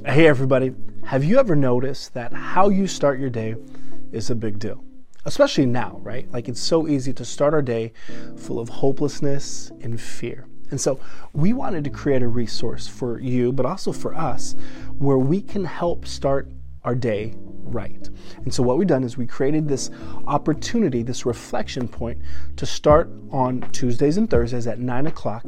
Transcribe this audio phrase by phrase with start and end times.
[0.00, 0.74] Hey, everybody.
[1.04, 3.54] Have you ever noticed that how you start your day
[4.10, 4.82] is a big deal?
[5.26, 6.28] Especially now, right?
[6.32, 7.92] Like it's so easy to start our day
[8.36, 10.48] full of hopelessness and fear.
[10.72, 10.98] And so
[11.34, 14.56] we wanted to create a resource for you, but also for us,
[14.98, 16.48] where we can help start
[16.82, 18.08] our day right.
[18.38, 19.90] And so what we've done is we created this
[20.26, 22.20] opportunity, this reflection point
[22.56, 25.44] to start on Tuesdays and Thursdays at nine o'clock.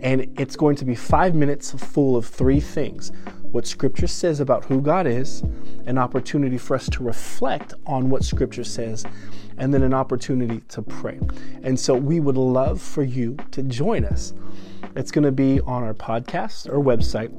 [0.00, 3.12] And it's going to be five minutes full of three things
[3.50, 5.42] what Scripture says about who God is,
[5.86, 9.04] an opportunity for us to reflect on what Scripture says,
[9.56, 11.18] and then an opportunity to pray.
[11.62, 14.32] And so we would love for you to join us.
[14.96, 17.32] It's going to be on our podcast or website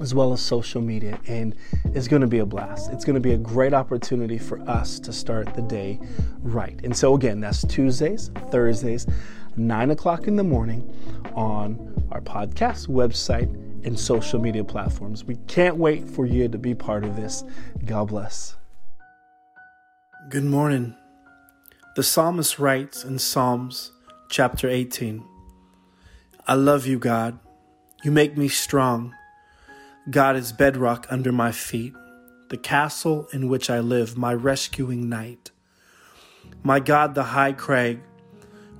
[0.00, 1.54] as well as social media, and
[1.86, 2.90] it's going to be a blast.
[2.92, 6.00] It's going to be a great opportunity for us to start the day
[6.40, 6.78] right.
[6.82, 9.06] And so, again, that's Tuesdays, Thursdays,
[9.56, 10.92] 9 o'clock in the morning
[11.34, 15.24] on our podcast website and social media platforms.
[15.24, 17.44] We can't wait for you to be part of this.
[17.84, 18.56] God bless.
[20.30, 20.94] Good morning.
[21.96, 23.92] The psalmist writes in Psalms
[24.28, 25.24] chapter 18
[26.46, 27.38] I love you, God.
[28.02, 29.14] You make me strong.
[30.10, 31.94] God is bedrock under my feet,
[32.50, 35.52] the castle in which I live, my rescuing knight.
[36.62, 38.00] My God, the high crag,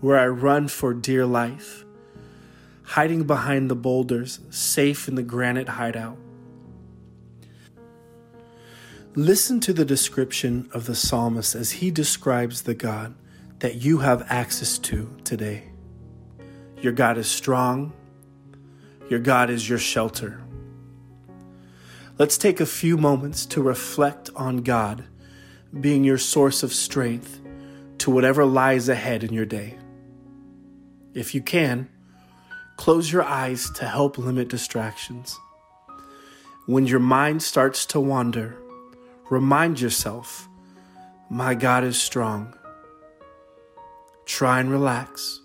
[0.01, 1.85] where I run for dear life,
[2.85, 6.19] hiding behind the boulders, safe in the granite hideout.
[9.17, 13.15] Listen to the description of the psalmist as he describes the God
[13.61, 15.65] that you have access to today.
[16.81, 17.93] Your God is strong,
[19.09, 20.43] your God is your shelter.
[22.19, 25.05] Let's take a few moments to reflect on God
[25.81, 27.41] being your source of strength
[27.99, 29.79] to whatever lies ahead in your day.
[31.15, 31.89] If you can,
[32.77, 35.39] close your eyes to help limit distractions.
[36.67, 38.57] When your mind starts to wander,
[39.31, 40.49] remind yourself,
[41.31, 42.55] My God is strong.
[44.27, 45.41] Try and relax.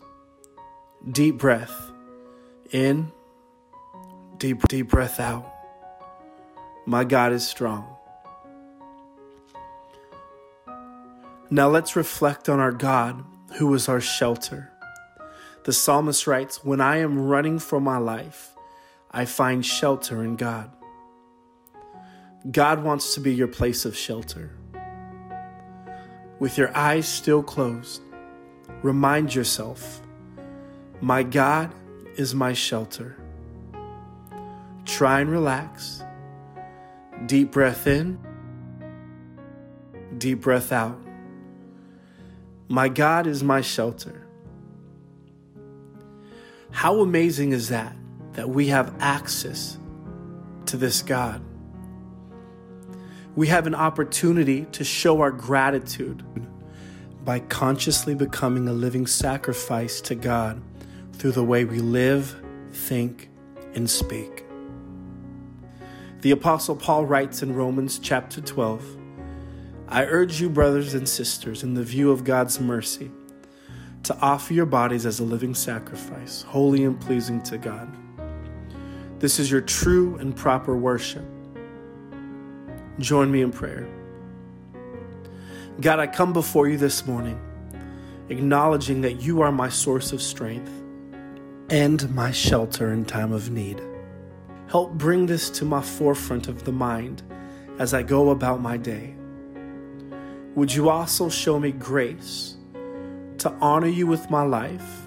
[1.12, 1.92] Deep breath
[2.72, 3.12] in,
[4.38, 5.46] deep, deep breath out.
[6.86, 7.96] My God is strong.
[11.50, 13.24] Now let's reflect on our God,
[13.58, 14.72] who is our shelter.
[15.70, 18.58] The psalmist writes, When I am running for my life,
[19.12, 20.72] I find shelter in God.
[22.50, 24.50] God wants to be your place of shelter.
[26.40, 28.02] With your eyes still closed,
[28.82, 30.02] remind yourself,
[31.02, 31.72] My God
[32.16, 33.16] is my shelter.
[34.86, 36.02] Try and relax
[37.28, 38.18] Deep breath in,
[40.18, 41.00] deep breath out.
[42.68, 44.26] My God is my shelter.
[46.72, 47.96] How amazing is that,
[48.34, 49.78] that we have access
[50.68, 51.42] to this God?
[53.36, 56.24] We have an opportunity to show our gratitude
[57.24, 60.62] by consciously becoming a living sacrifice to God
[61.14, 62.36] through the way we live,
[62.72, 63.30] think,
[63.74, 64.46] and speak.
[66.22, 68.98] The Apostle Paul writes in Romans chapter 12
[69.88, 73.10] I urge you, brothers and sisters, in the view of God's mercy,
[74.04, 77.90] to offer your bodies as a living sacrifice, holy and pleasing to God.
[79.20, 81.26] This is your true and proper worship.
[83.00, 83.88] Join me in prayer.
[85.82, 87.40] God, I come before you this morning,
[88.30, 90.72] acknowledging that you are my source of strength
[91.70, 93.82] and my shelter in time of need.
[94.70, 97.24] Help bring this to my forefront of the mind
[97.80, 99.16] as I go about my day.
[100.56, 102.56] Would you also show me grace
[103.40, 105.02] to honor you with my life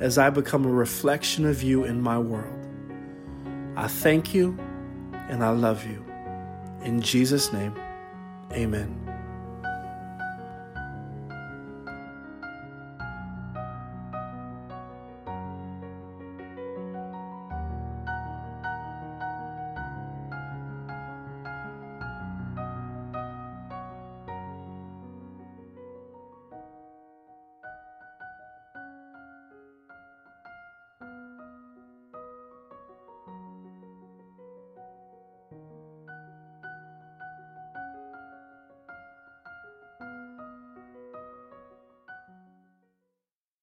[0.00, 2.66] as I become a reflection of you in my world?
[3.76, 4.58] I thank you
[5.28, 6.04] and I love you.
[6.82, 7.74] In Jesus' name,
[8.52, 9.11] amen.